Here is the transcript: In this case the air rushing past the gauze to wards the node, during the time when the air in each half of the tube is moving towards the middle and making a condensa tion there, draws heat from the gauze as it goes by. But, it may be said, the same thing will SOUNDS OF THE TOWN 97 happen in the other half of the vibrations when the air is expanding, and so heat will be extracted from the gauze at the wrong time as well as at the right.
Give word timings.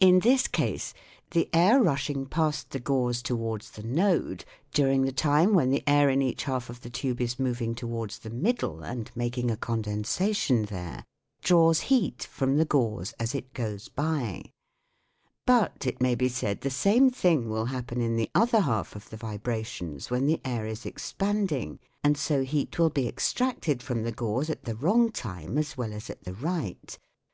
In 0.00 0.20
this 0.20 0.48
case 0.48 0.94
the 1.32 1.50
air 1.52 1.78
rushing 1.78 2.24
past 2.24 2.70
the 2.70 2.80
gauze 2.80 3.20
to 3.24 3.36
wards 3.36 3.72
the 3.72 3.82
node, 3.82 4.46
during 4.72 5.02
the 5.02 5.12
time 5.12 5.52
when 5.52 5.68
the 5.68 5.82
air 5.86 6.08
in 6.08 6.22
each 6.22 6.44
half 6.44 6.70
of 6.70 6.80
the 6.80 6.88
tube 6.88 7.20
is 7.20 7.38
moving 7.38 7.74
towards 7.74 8.20
the 8.20 8.30
middle 8.30 8.80
and 8.82 9.10
making 9.14 9.50
a 9.50 9.58
condensa 9.58 10.34
tion 10.34 10.62
there, 10.64 11.04
draws 11.42 11.80
heat 11.92 12.22
from 12.24 12.56
the 12.56 12.64
gauze 12.64 13.12
as 13.20 13.34
it 13.34 13.52
goes 13.52 13.90
by. 13.90 14.42
But, 15.44 15.86
it 15.86 16.00
may 16.00 16.14
be 16.14 16.30
said, 16.30 16.62
the 16.62 16.70
same 16.70 17.10
thing 17.10 17.50
will 17.50 17.66
SOUNDS 17.66 17.80
OF 17.80 17.86
THE 17.88 17.94
TOWN 17.94 17.98
97 17.98 17.98
happen 17.98 18.00
in 18.00 18.16
the 18.16 18.30
other 18.34 18.60
half 18.62 18.96
of 18.96 19.10
the 19.10 19.18
vibrations 19.18 20.10
when 20.10 20.24
the 20.26 20.40
air 20.46 20.64
is 20.64 20.86
expanding, 20.86 21.78
and 22.02 22.16
so 22.16 22.42
heat 22.42 22.78
will 22.78 22.88
be 22.88 23.06
extracted 23.06 23.82
from 23.82 24.02
the 24.04 24.12
gauze 24.12 24.48
at 24.48 24.64
the 24.64 24.76
wrong 24.76 25.10
time 25.12 25.58
as 25.58 25.76
well 25.76 25.92
as 25.92 26.08
at 26.08 26.24
the 26.24 26.32
right. 26.32 26.98